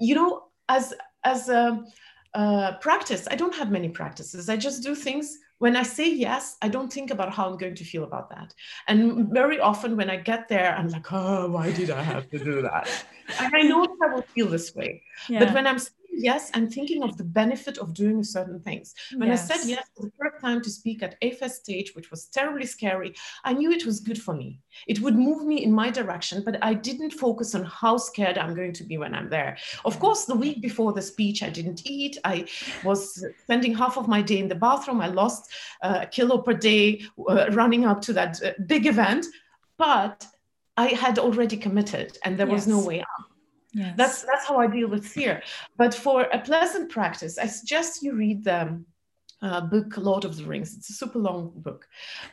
[0.00, 0.94] you know as
[1.24, 1.84] as a,
[2.34, 6.56] a practice i don't have many practices i just do things when I say yes,
[6.60, 8.52] I don't think about how I'm going to feel about that.
[8.88, 12.38] And very often when I get there, I'm like, oh, why did I have to
[12.38, 12.88] do that?
[13.40, 15.02] and I know I will feel this way.
[15.28, 15.38] Yeah.
[15.44, 15.78] But when I'm
[16.16, 18.94] yes, I'm thinking of the benefit of doing certain things.
[19.16, 19.50] When yes.
[19.50, 22.66] I said yes for the first time to speak at A-Fest stage, which was terribly
[22.66, 24.60] scary, I knew it was good for me.
[24.86, 28.54] It would move me in my direction, but I didn't focus on how scared I'm
[28.54, 29.56] going to be when I'm there.
[29.84, 32.18] Of course, the week before the speech, I didn't eat.
[32.24, 32.46] I
[32.84, 35.00] was spending half of my day in the bathroom.
[35.00, 35.50] I lost
[35.82, 39.26] uh, a kilo per day uh, running up to that uh, big event,
[39.76, 40.26] but
[40.76, 43.35] I had already committed and there was no way out.
[43.76, 43.94] Yes.
[43.96, 45.42] That's that's how I deal with fear.
[45.76, 48.82] But for a pleasant practice, I suggest you read the
[49.42, 50.74] uh, book Lord of the Rings.
[50.74, 51.86] It's a super long book,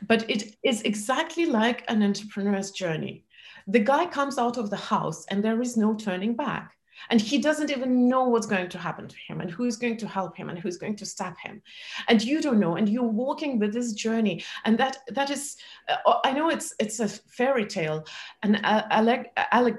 [0.08, 3.26] but it is exactly like an entrepreneur's journey.
[3.66, 6.74] The guy comes out of the house and there is no turning back
[7.10, 10.08] and he doesn't even know what's going to happen to him and who's going to
[10.08, 11.62] help him and who's going to stop him
[12.08, 15.56] and you don't know and you're walking with this journey and that that is
[15.88, 18.04] uh, i know it's it's a fairy tale
[18.42, 19.76] and alec alec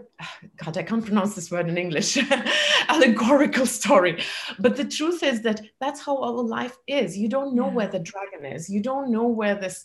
[0.58, 2.18] god i can't pronounce this word in english.
[2.90, 4.22] Allegorical story.
[4.60, 7.18] But the truth is that that's how our life is.
[7.18, 7.74] You don't know yeah.
[7.74, 8.70] where the dragon is.
[8.70, 9.84] You don't know where this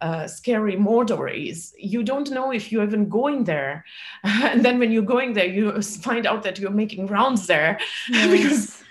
[0.00, 1.72] uh, scary mordor is.
[1.78, 3.84] You don't know if you're even going there.
[4.52, 7.78] And then when you're going there you find out that you're making rounds there.
[8.08, 8.30] Yes.
[8.30, 8.81] because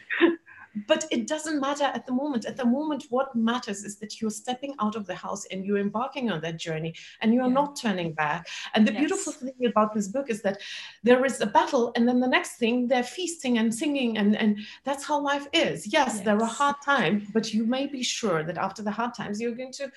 [0.88, 4.32] but it doesn't matter at the moment at the moment what matters is that you're
[4.32, 7.54] stepping out of the house and you're embarking on that journey and you're yeah.
[7.54, 9.00] not turning back and the yes.
[9.00, 10.60] beautiful thing about this book is that
[11.04, 14.60] there is a battle and then the next thing they're feasting and singing and and
[14.84, 16.22] that's how life is yes, yes.
[16.22, 19.56] there are hard times but you may be sure that after the hard times you're
[19.56, 19.92] going to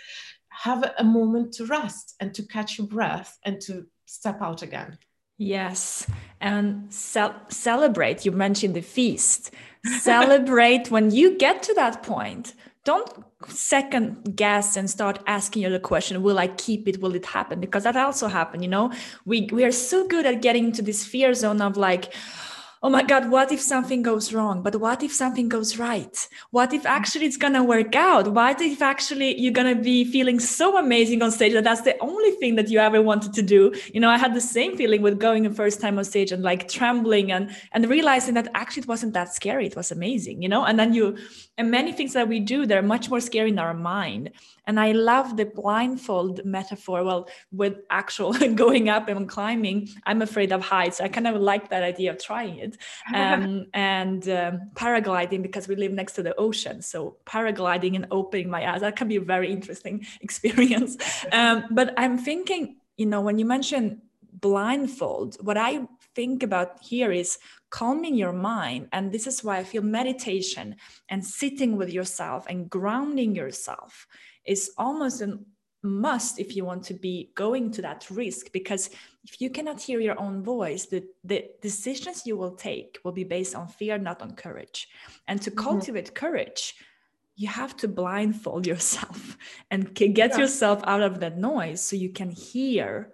[0.49, 4.97] have a moment to rest and to catch your breath and to step out again
[5.37, 6.07] Yes,
[6.41, 8.25] and ce- celebrate.
[8.25, 9.53] You mentioned the feast.
[9.85, 12.55] Celebrate when you get to that point.
[12.85, 13.11] Don't
[13.49, 17.01] second guess and start asking you the question will i keep it?
[17.01, 17.61] Will it happen?
[17.61, 18.93] Because that also happened you know?
[19.25, 22.13] We we are so good at getting into this fear zone of like
[22.85, 24.61] oh my God, what if something goes wrong?
[24.61, 26.29] But what if something goes right?
[26.51, 28.29] What if actually it's going to work out?
[28.29, 31.97] What if actually you're going to be feeling so amazing on stage that that's the
[32.01, 33.73] only thing that you ever wanted to do?
[33.95, 36.43] You know, I had the same feeling with going the first time on stage and
[36.43, 39.67] like trembling and, and realizing that actually it wasn't that scary.
[39.67, 40.67] It was amazing, you know?
[40.67, 41.17] And then you,
[41.57, 44.31] and many things that we do, they're much more scary in our mind.
[44.67, 47.05] And I love the blindfold metaphor.
[47.05, 51.01] Well, with actual going up and climbing, I'm afraid of heights.
[51.01, 52.74] I kind of like that idea of trying it.
[53.15, 56.83] Um, and um, paragliding because we live next to the ocean.
[56.83, 60.97] So paragliding and opening my eyes, that can be a very interesting experience.
[61.33, 67.13] Um, but I'm thinking, you know, when you mention blindfold, what I think about here
[67.13, 67.39] is
[67.71, 68.89] calming your mind.
[68.93, 70.77] And this is why I feel meditation
[71.09, 74.07] and sitting with yourself and grounding yourself
[74.45, 75.39] is almost a
[75.85, 78.91] must if you want to be going to that risk because
[79.25, 83.25] if you cannot hear your own voice the, the decisions you will take will be
[83.25, 84.89] based on fear not on courage
[85.29, 85.61] and to mm-hmm.
[85.61, 86.75] cultivate courage
[87.37, 89.37] you have to blindfold yourself
[89.71, 90.39] and get yeah.
[90.39, 93.14] yourself out of that noise so you can hear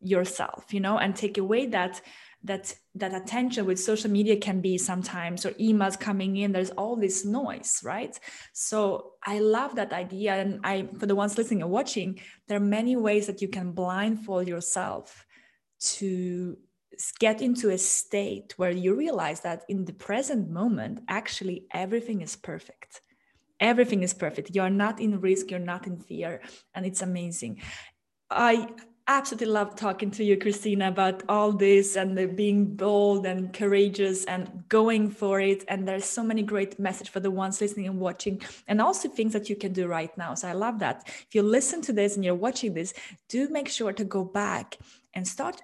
[0.00, 2.00] yourself you know and take away that
[2.44, 6.96] that that attention with social media can be sometimes or emails coming in there's all
[6.96, 8.18] this noise right?
[8.52, 12.72] So i love that idea and i for the ones listening and watching there are
[12.78, 15.26] many ways that you can blindfold yourself
[15.78, 16.56] to
[17.18, 22.36] get into a state where you realize that in the present moment actually everything is
[22.36, 23.02] perfect.
[23.60, 24.54] Everything is perfect.
[24.54, 26.42] You're not in risk you're not in fear
[26.74, 27.60] and it's amazing.
[28.30, 28.68] I
[29.08, 34.24] absolutely love talking to you kristina about all this and the being bold and courageous
[34.24, 35.64] and going for it.
[35.68, 39.32] And there's so many great message for the ones listening and watching and also things
[39.32, 40.34] that you can do right now.
[40.34, 41.04] So i love that.
[41.06, 42.94] If you listen to this and you're watching this
[43.28, 44.78] do make sure to go back
[45.16, 45.60] and start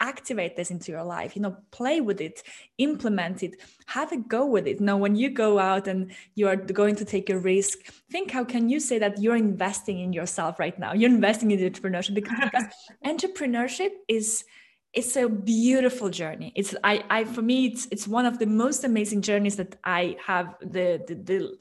[0.00, 2.42] activate this into your life you know play with it
[2.78, 3.54] implement it
[3.86, 4.80] have a go with it.
[4.80, 7.78] Now when you go out and you are going to take a risk
[8.10, 10.92] think how can you say that you're investing in yourself right now?
[10.92, 12.64] You're investing in entrepreneurship because, because
[13.04, 14.44] entrepreneurship is
[14.92, 16.52] it's a beautiful journey.
[16.54, 20.16] It's i i for me it's it's one of the most amazing journeys that i
[20.24, 21.58] have the the, the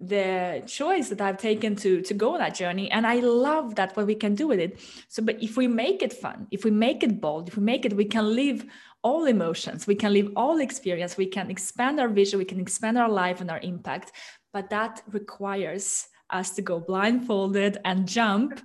[0.00, 3.96] the choice that I've taken to to go on that journey and I love that
[3.96, 4.78] what we can do with it.
[5.08, 7.84] So but if we make it fun if we make it bold if we make
[7.84, 8.64] it we can live
[9.02, 12.96] all emotions we can live all experience we can expand our vision we can expand
[12.96, 14.12] our life and our impact
[14.52, 18.60] but that requires us to go blindfolded and jump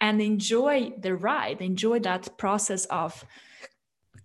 [0.00, 3.24] and enjoy the ride enjoy that process of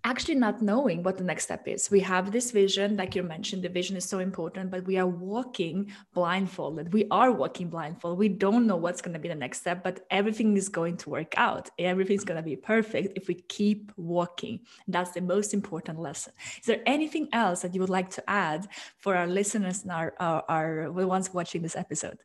[0.04, 1.90] actually not knowing what the next step is.
[1.90, 5.06] We have this vision, like you mentioned, the vision is so important, but we are
[5.06, 6.92] walking blindfolded.
[6.92, 8.18] We are walking blindfolded.
[8.18, 11.10] We don't know what's going to be the next step, but everything is going to
[11.10, 11.70] work out.
[11.78, 14.60] Everything's going to be perfect if we keep walking.
[14.86, 16.34] That's the most important lesson.
[16.60, 20.14] Is there anything else that you would like to add for our listeners and our,
[20.20, 22.18] our, our the ones watching this episode?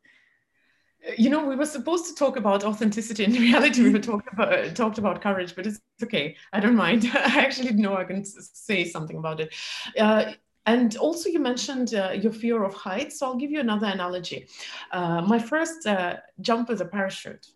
[1.17, 3.83] You know we were supposed to talk about authenticity in reality.
[3.83, 6.35] We were talking about talked about courage but it's okay.
[6.53, 7.05] I don't mind.
[7.13, 9.53] I actually know i can say something about it.
[9.97, 10.33] Uh,
[10.65, 13.19] and also you mentioned uh, your fear of heights.
[13.19, 14.47] So i'll give you another analogy.
[14.91, 17.47] Uh, my first uh, jump with a parachute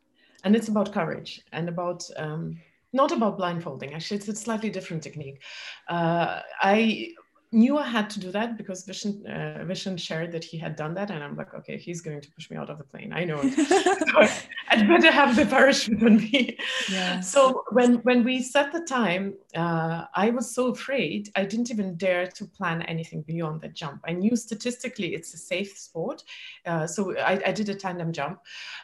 [0.44, 2.58] and it's about courage and about um,
[2.94, 3.94] not about blindfolding.
[3.94, 5.42] Actually it's a slightly different technique.
[5.88, 7.10] Uh, i
[7.54, 10.94] knew I had to do that because Vishen, uh, Vishen shared that he had done
[10.96, 11.12] that.
[11.12, 13.14] And I'm like, okay, he's going to push me out of the plane.
[13.14, 13.54] I know it.
[14.30, 16.58] so I'd better have the parachute on me.
[16.90, 17.32] Yes.
[17.32, 21.30] So when, when we set the time, uh, I was so afraid.
[21.36, 24.02] I didn't even dare to plan anything beyond the jump.
[24.08, 26.24] I knew statistically it's a safe sport.
[26.66, 28.40] Uh, so I, I, did a tandem jump.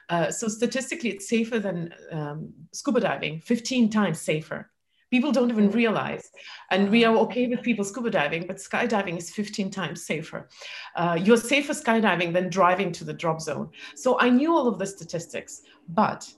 [0.09, 4.69] Uh, so statistically, it's safer than um, scuba diving, 15 times safer
[5.11, 6.29] People don't even realize.
[6.71, 10.49] And we are okay with people scuba diving, but skydiving is 15 times safer.
[10.95, 13.69] Uh, you're safer skydiving than driving to the drop zone.
[13.95, 16.31] So I knew all of the statistics, but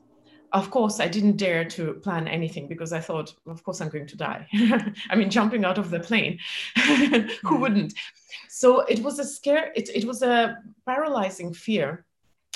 [0.54, 4.08] of course, I didn't dare to plan anything because I thought, of course, I'm going
[4.08, 4.48] to die.
[5.10, 6.40] I mean, jumping out of the plane,
[7.44, 7.94] who wouldn't?
[8.50, 12.06] So it was a scare, it, it was a paralyzing fear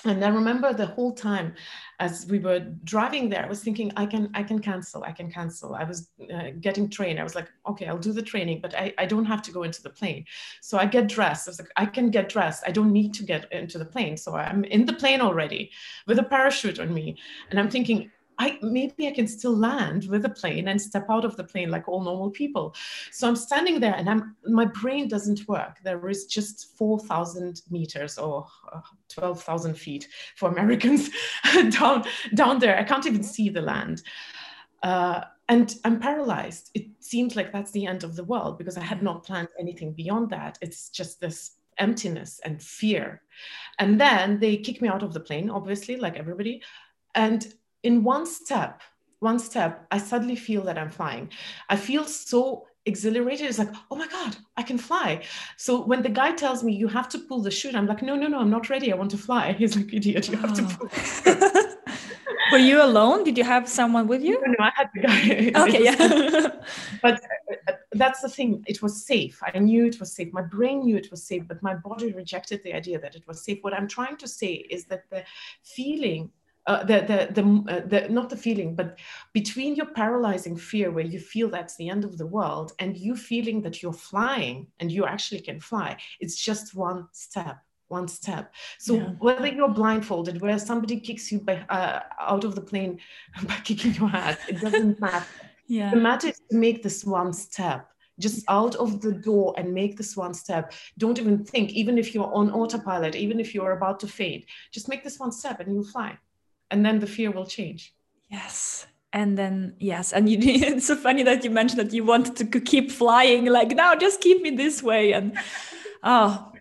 [0.05, 1.53] and i remember the whole time
[1.99, 5.31] as we were driving there i was thinking i can i can cancel i can
[5.31, 5.75] cancel.
[5.75, 7.19] I was uh, getting trained.
[7.19, 9.63] I was like okay i'll do the training but I, I don't have to go
[9.63, 10.25] into the plane.
[10.61, 11.47] So i get dressed.
[11.47, 12.63] I was like i can get dressed.
[12.67, 14.17] I don't need to get into the plane.
[14.17, 15.71] So i'm in the plane already
[16.07, 17.17] with a parachute on me.
[17.49, 21.25] And i'm thinking I maybe I can still land with a plane and step out
[21.25, 22.75] of the plane like all normal people.
[23.11, 25.77] So I'm standing there and I'm my brain doesn't work.
[25.83, 31.09] There is just 4,000 meters or uh, 12,000 feet for Americans
[31.69, 32.77] down down there.
[32.77, 34.01] I can't even see the land.
[34.83, 36.71] Uh, and I'm paralyzed.
[36.73, 39.93] It seems like that's the end of the world because I had not planned anything
[39.93, 40.57] beyond that.
[40.61, 43.21] It's just this emptiness and fear.
[43.79, 46.61] And then they kick me out of the plane, obviously, like everybody.
[47.13, 47.53] And
[47.85, 48.81] in one step,
[49.19, 51.29] one step, I suddenly feel that I'm flying.
[51.69, 53.47] I feel so exhilarated.
[53.47, 55.23] It's like, oh my God, I can fly.
[55.57, 58.15] So when the guy tells me you have to pull the chute, I'm like, no,
[58.15, 58.91] no, no, I'm not ready.
[58.91, 59.53] I want to fly.
[59.59, 60.75] He's like, idiot, you have to oh.
[60.75, 61.61] pull.
[62.51, 63.23] Were you alone?
[63.23, 64.39] Did you have someone with you?
[64.45, 65.51] No, no I had the guy.
[65.63, 66.51] Okay, yeah.
[67.01, 67.21] but
[67.67, 68.63] uh, that's the thing.
[68.67, 69.41] It was safe.
[69.43, 70.31] I knew it was safe.
[70.31, 73.43] My brain knew it was safe, but my body rejected the idea that it was
[73.43, 73.59] safe.
[73.61, 75.23] What I'm trying to say is that the
[75.63, 76.29] feeling
[76.67, 78.97] uh, the the the, uh, the not the feeling, but
[79.33, 83.15] between your paralyzing fear, where you feel that's the end of the world, and you
[83.15, 88.51] feeling that you're flying and you actually can fly, it's just one step one step.
[88.79, 89.09] So yeah.
[89.19, 92.99] whether you're blindfolded, where somebody kicks you by, uh, out of the plane
[93.47, 95.25] by kicking your head, it doesn't matter.
[95.67, 95.91] Yeah.
[95.91, 97.87] The matter is to make this one step
[98.19, 100.73] just out of the door and make this one step.
[100.97, 104.87] Don't even think, even if you're on autopilot, even if you're about to faint, just
[104.87, 106.17] make this one step and you'll fly
[106.71, 107.93] and then the fear will change.
[108.29, 108.87] Yes.
[109.13, 110.11] And then yes.
[110.11, 113.69] And you, it's so funny that you mentioned that you wanted to keep flying like
[113.69, 115.13] now just keep me this way.
[115.13, 115.37] And
[116.03, 116.51] oh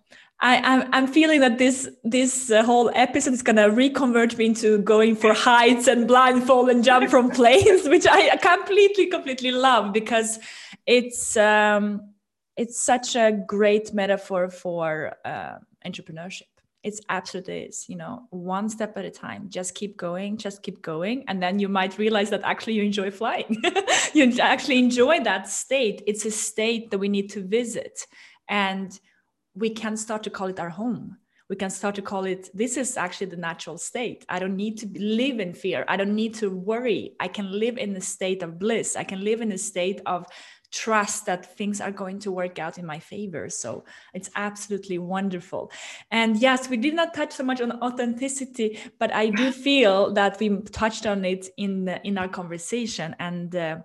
[0.40, 5.16] I, I'm, feeling that this this uh, whole episode is gonna reconvert me into going
[5.16, 10.38] for heights and blindfold and jump from planes, which I completely completely love because
[10.86, 12.12] it's um,
[12.56, 15.54] it's such a great metaphor for uh,
[15.86, 16.53] entrepreneurship
[16.84, 19.48] it's absolutely is you know one step at a time.
[19.48, 23.10] Just keep going just keep going and then you might realize that actually you enjoy
[23.10, 23.62] flying.
[24.14, 26.02] You actually enjoy that state.
[26.06, 28.06] It's a state that we need to visit
[28.48, 28.96] and
[29.56, 31.16] we can start to call it our home.
[31.50, 34.24] We can start to call it this is actually the natural state.
[34.28, 35.84] I don't need to live in fear.
[35.88, 37.16] I don't need to worry.
[37.20, 38.96] I can live in a state of bliss.
[38.96, 40.26] I can live in a state of
[40.74, 43.48] trust that things are going to work out in my favor.
[43.48, 45.70] So it's absolutely wonderful.
[46.10, 50.38] And yes, we did not touch so much on authenticity, but I do feel that
[50.40, 53.14] we touched on it in the, in our conversation.
[53.20, 53.78] And uh,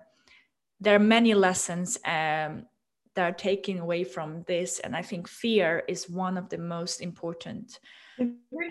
[0.80, 2.66] there are many lessons um,
[3.14, 4.80] that are taken away from this.
[4.80, 7.78] And I think fear is one of the most important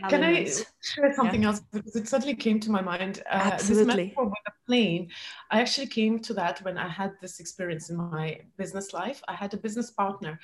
[0.09, 0.45] can I
[0.81, 1.49] share something yeah.
[1.49, 1.61] else?
[1.71, 3.23] Because it suddenly came to my mind.
[3.29, 4.07] Uh, Absolutely.
[4.07, 5.09] This with a plane.
[5.51, 9.21] I actually came to that when I had this experience in my business life.
[9.27, 10.39] I had a business partner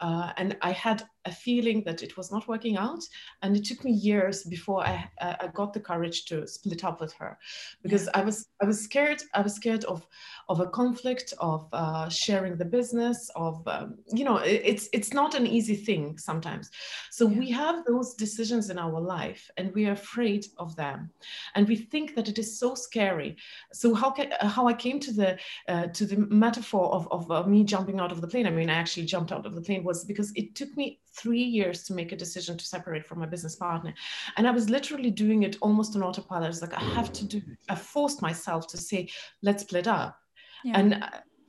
[0.00, 3.02] uh, and I had a feeling that it was not working out.
[3.42, 7.00] And it took me years before I, uh, I got the courage to split up
[7.00, 7.38] with her
[7.82, 8.20] because yeah.
[8.20, 9.22] I was I was scared.
[9.34, 10.06] I was scared of
[10.48, 15.12] of a conflict, of uh, sharing the business, of um, you know, it, it's it's
[15.12, 16.70] not an easy thing sometimes.
[17.10, 17.38] So yeah.
[17.38, 21.10] we have those decisions in our life, and we are afraid of them,
[21.54, 23.36] and we think that it is so scary.
[23.72, 27.42] So how can, how I came to the uh, to the metaphor of of uh,
[27.44, 28.46] me jumping out of the plane.
[28.46, 31.42] I mean, I actually jumped out of the plane was because it took me three
[31.42, 33.94] years to make a decision to separate from my business partner.
[34.36, 36.44] And I was literally doing it almost on autopilot.
[36.44, 39.08] I was like, I have to do, I forced myself to say,
[39.42, 40.18] let's split up.
[40.64, 40.78] Yeah.
[40.78, 41.04] And,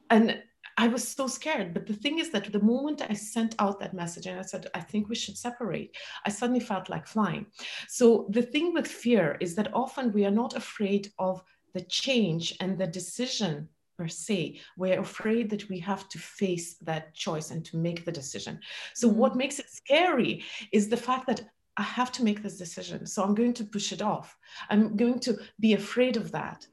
[0.10, 0.44] and
[0.78, 1.74] I was so scared.
[1.74, 4.68] But the thing is that the moment I sent out that message and I said,
[4.76, 5.96] I think we should separate,
[6.26, 7.48] I suddenly felt like flying.
[7.88, 11.44] So the thing with fear is that often we are not afraid of
[11.74, 14.60] the change and the decision per se.
[14.78, 18.60] We're afraid that we have to face that choice and to make the decision.
[18.94, 19.18] So, mm-hmm.
[19.18, 21.42] what makes it scary is the fact that
[21.78, 23.06] I have to make this decision.
[23.06, 24.38] So, I'm going to push it off.
[24.70, 26.68] I'm going to be afraid of that.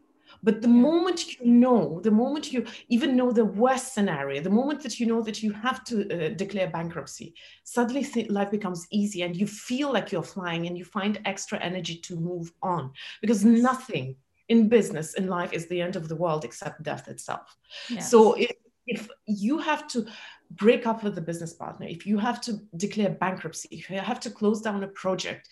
[0.44, 0.74] But the yeah.
[0.74, 5.06] moment you know, the moment you even know the worst scenario, the moment that you
[5.06, 9.46] know that you have to uh, declare bankruptcy, suddenly th- life becomes easy and you
[9.46, 12.90] feel like you're flying and you find extra energy to move on
[13.22, 14.16] because nothing
[14.48, 17.56] in business in life is the end of the world except death itself
[17.88, 18.10] yes.
[18.10, 18.52] so if,
[18.86, 20.06] if you have to
[20.50, 24.20] break up with the business partner if you have to declare bankruptcy if you have
[24.20, 25.48] to close down a project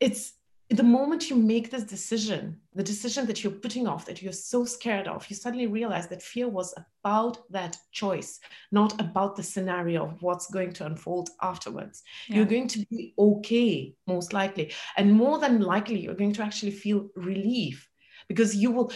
[0.00, 0.34] it's
[0.70, 4.64] the moment you make this decision the decision that you're putting off that you're so
[4.64, 6.74] scared of you suddenly realize that fear was
[7.04, 8.40] about that choice
[8.72, 12.36] not about the scenario of what's going to unfold afterwards yeah.
[12.36, 16.72] you're going to be okay most likely and more than likely you're going to actually
[16.72, 17.88] feel relief
[18.28, 18.92] because you will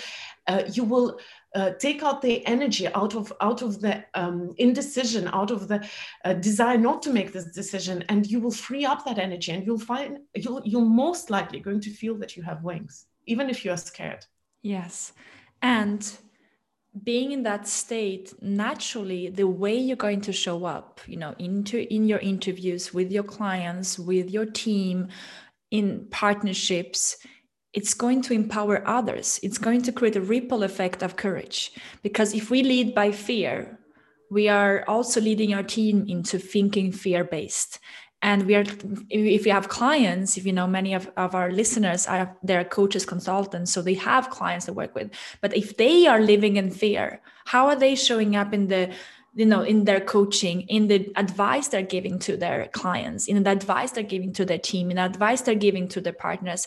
[0.46, 1.18] uh, you will
[1.54, 5.86] uh, take out the energy out of out of the um, indecision out of the
[6.24, 9.66] uh, desire not to make this decision and you will free up that energy and
[9.66, 13.64] you'll find you'll you're most likely going to feel that you have wings even if
[13.64, 14.24] you are scared.
[14.62, 15.12] Yes.
[15.62, 16.10] And
[17.04, 21.92] being in that state naturally the way you're going to show up you know into
[21.94, 25.06] in your interviews with your clients with your team
[25.70, 27.16] in partnerships
[27.72, 29.38] it's going to empower others.
[29.42, 31.72] It's going to create a ripple effect of courage.
[32.02, 33.78] Because if we lead by fear,
[34.30, 37.78] we are also leading our team into thinking fear based.
[38.22, 38.64] And we are,
[39.08, 43.06] if we have clients, if you know, many of, of our listeners are they're coaches,
[43.06, 45.10] consultants, so they have clients to work with.
[45.40, 48.92] But if they are living in fear, how are they showing up in the
[49.34, 53.50] you know in their coaching in the advice they're giving to their clients in the
[53.50, 56.66] advice they're giving to their team in the advice they're giving to their partners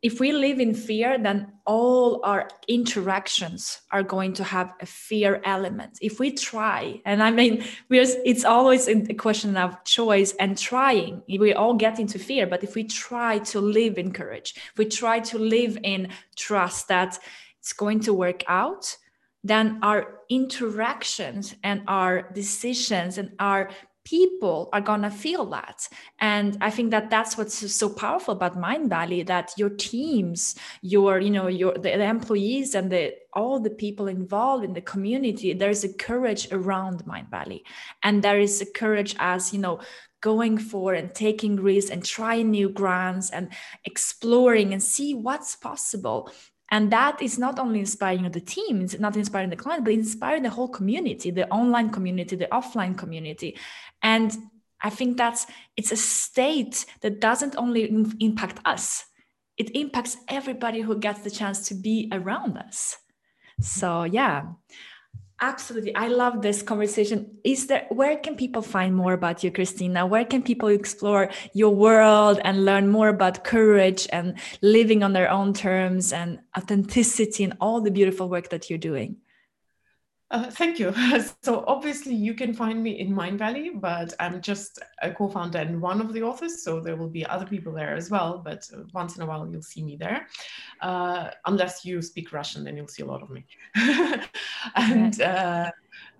[0.00, 5.40] if we live in fear, then all our interactions are going to have a fear
[5.44, 5.98] element.
[6.00, 11.22] If we try, and I mean, we're, it's always a question of choice and trying.
[11.28, 15.18] We all get into fear, but if we try to live in courage, we try
[15.20, 17.18] to live in trust that
[17.58, 18.96] it's going to work out,
[19.42, 23.70] then our interactions and our decisions and our
[24.08, 25.88] people are going to feel that.
[26.20, 31.30] And i think that that's what's so powerful about Mindvalley that your teams your you
[31.30, 35.84] know your the, the employees and the all the people involved in the community there's
[35.84, 37.60] a courage around Mindvalley.
[38.02, 39.80] And there is a courage as you know
[40.20, 43.52] going for and taking risks and trying new grants and
[43.84, 46.30] exploring and see what's possible
[46.70, 50.42] and that is not only inspiring the team it's not inspiring the client but inspiring
[50.42, 53.56] the whole community the online community the offline community.
[54.02, 54.36] And
[54.80, 55.46] i think that's
[55.76, 57.82] it's a state that doesn't only
[58.20, 59.04] impact us.
[59.56, 62.96] It impacts everybody who gets the chance to be around us.
[63.60, 64.52] So yeah
[65.40, 65.94] Absolutely.
[65.94, 67.38] I love this conversation.
[67.44, 70.08] Is there where can people find more about you, Kristina?
[70.08, 75.30] Where can people explore your world and learn more about courage and living on their
[75.30, 79.16] own terms and authenticity and all the beautiful work that you're doing?
[80.30, 80.92] Uh, thank you.
[81.42, 86.02] So obviously you can find me in Mindvalley, but I'm just a co-founder and one
[86.02, 88.42] of the authors, so there will be other people there as well.
[88.44, 90.26] But uh, once in a while you'll see me there,
[90.82, 93.46] uh, unless you speak Russian, then you'll see a lot of me.
[94.76, 95.70] and uh,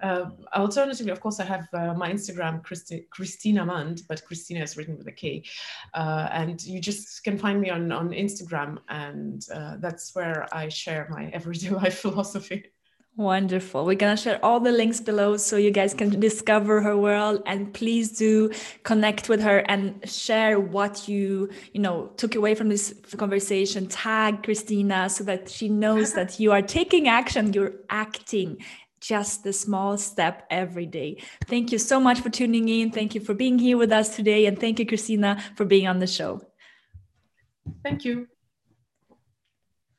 [0.02, 4.78] uh, alternatively, of course, I have uh, my Instagram, Christi- Kristina Mänd, but Kristina is
[4.78, 5.44] written with a K.
[5.92, 10.70] Uh, and you just can find me on, on Instagram, and uh, that's where I
[10.70, 12.72] share my everyday life philosophy.
[13.18, 13.84] Wonderful.
[13.84, 17.42] We're going to share all the links below so you guys can discover her world
[17.46, 18.52] and please do
[18.84, 23.88] connect with her and share what you, you know, took away from this conversation.
[23.88, 28.58] Tag Kristina so that she knows that you are taking action, you're acting
[29.00, 31.20] just the small step every day.
[31.48, 32.92] Thank you so much for tuning in.
[32.92, 35.98] Thank you for being here with us today and thank you Kristina for being on
[35.98, 36.40] the show.
[37.82, 38.28] Thank you.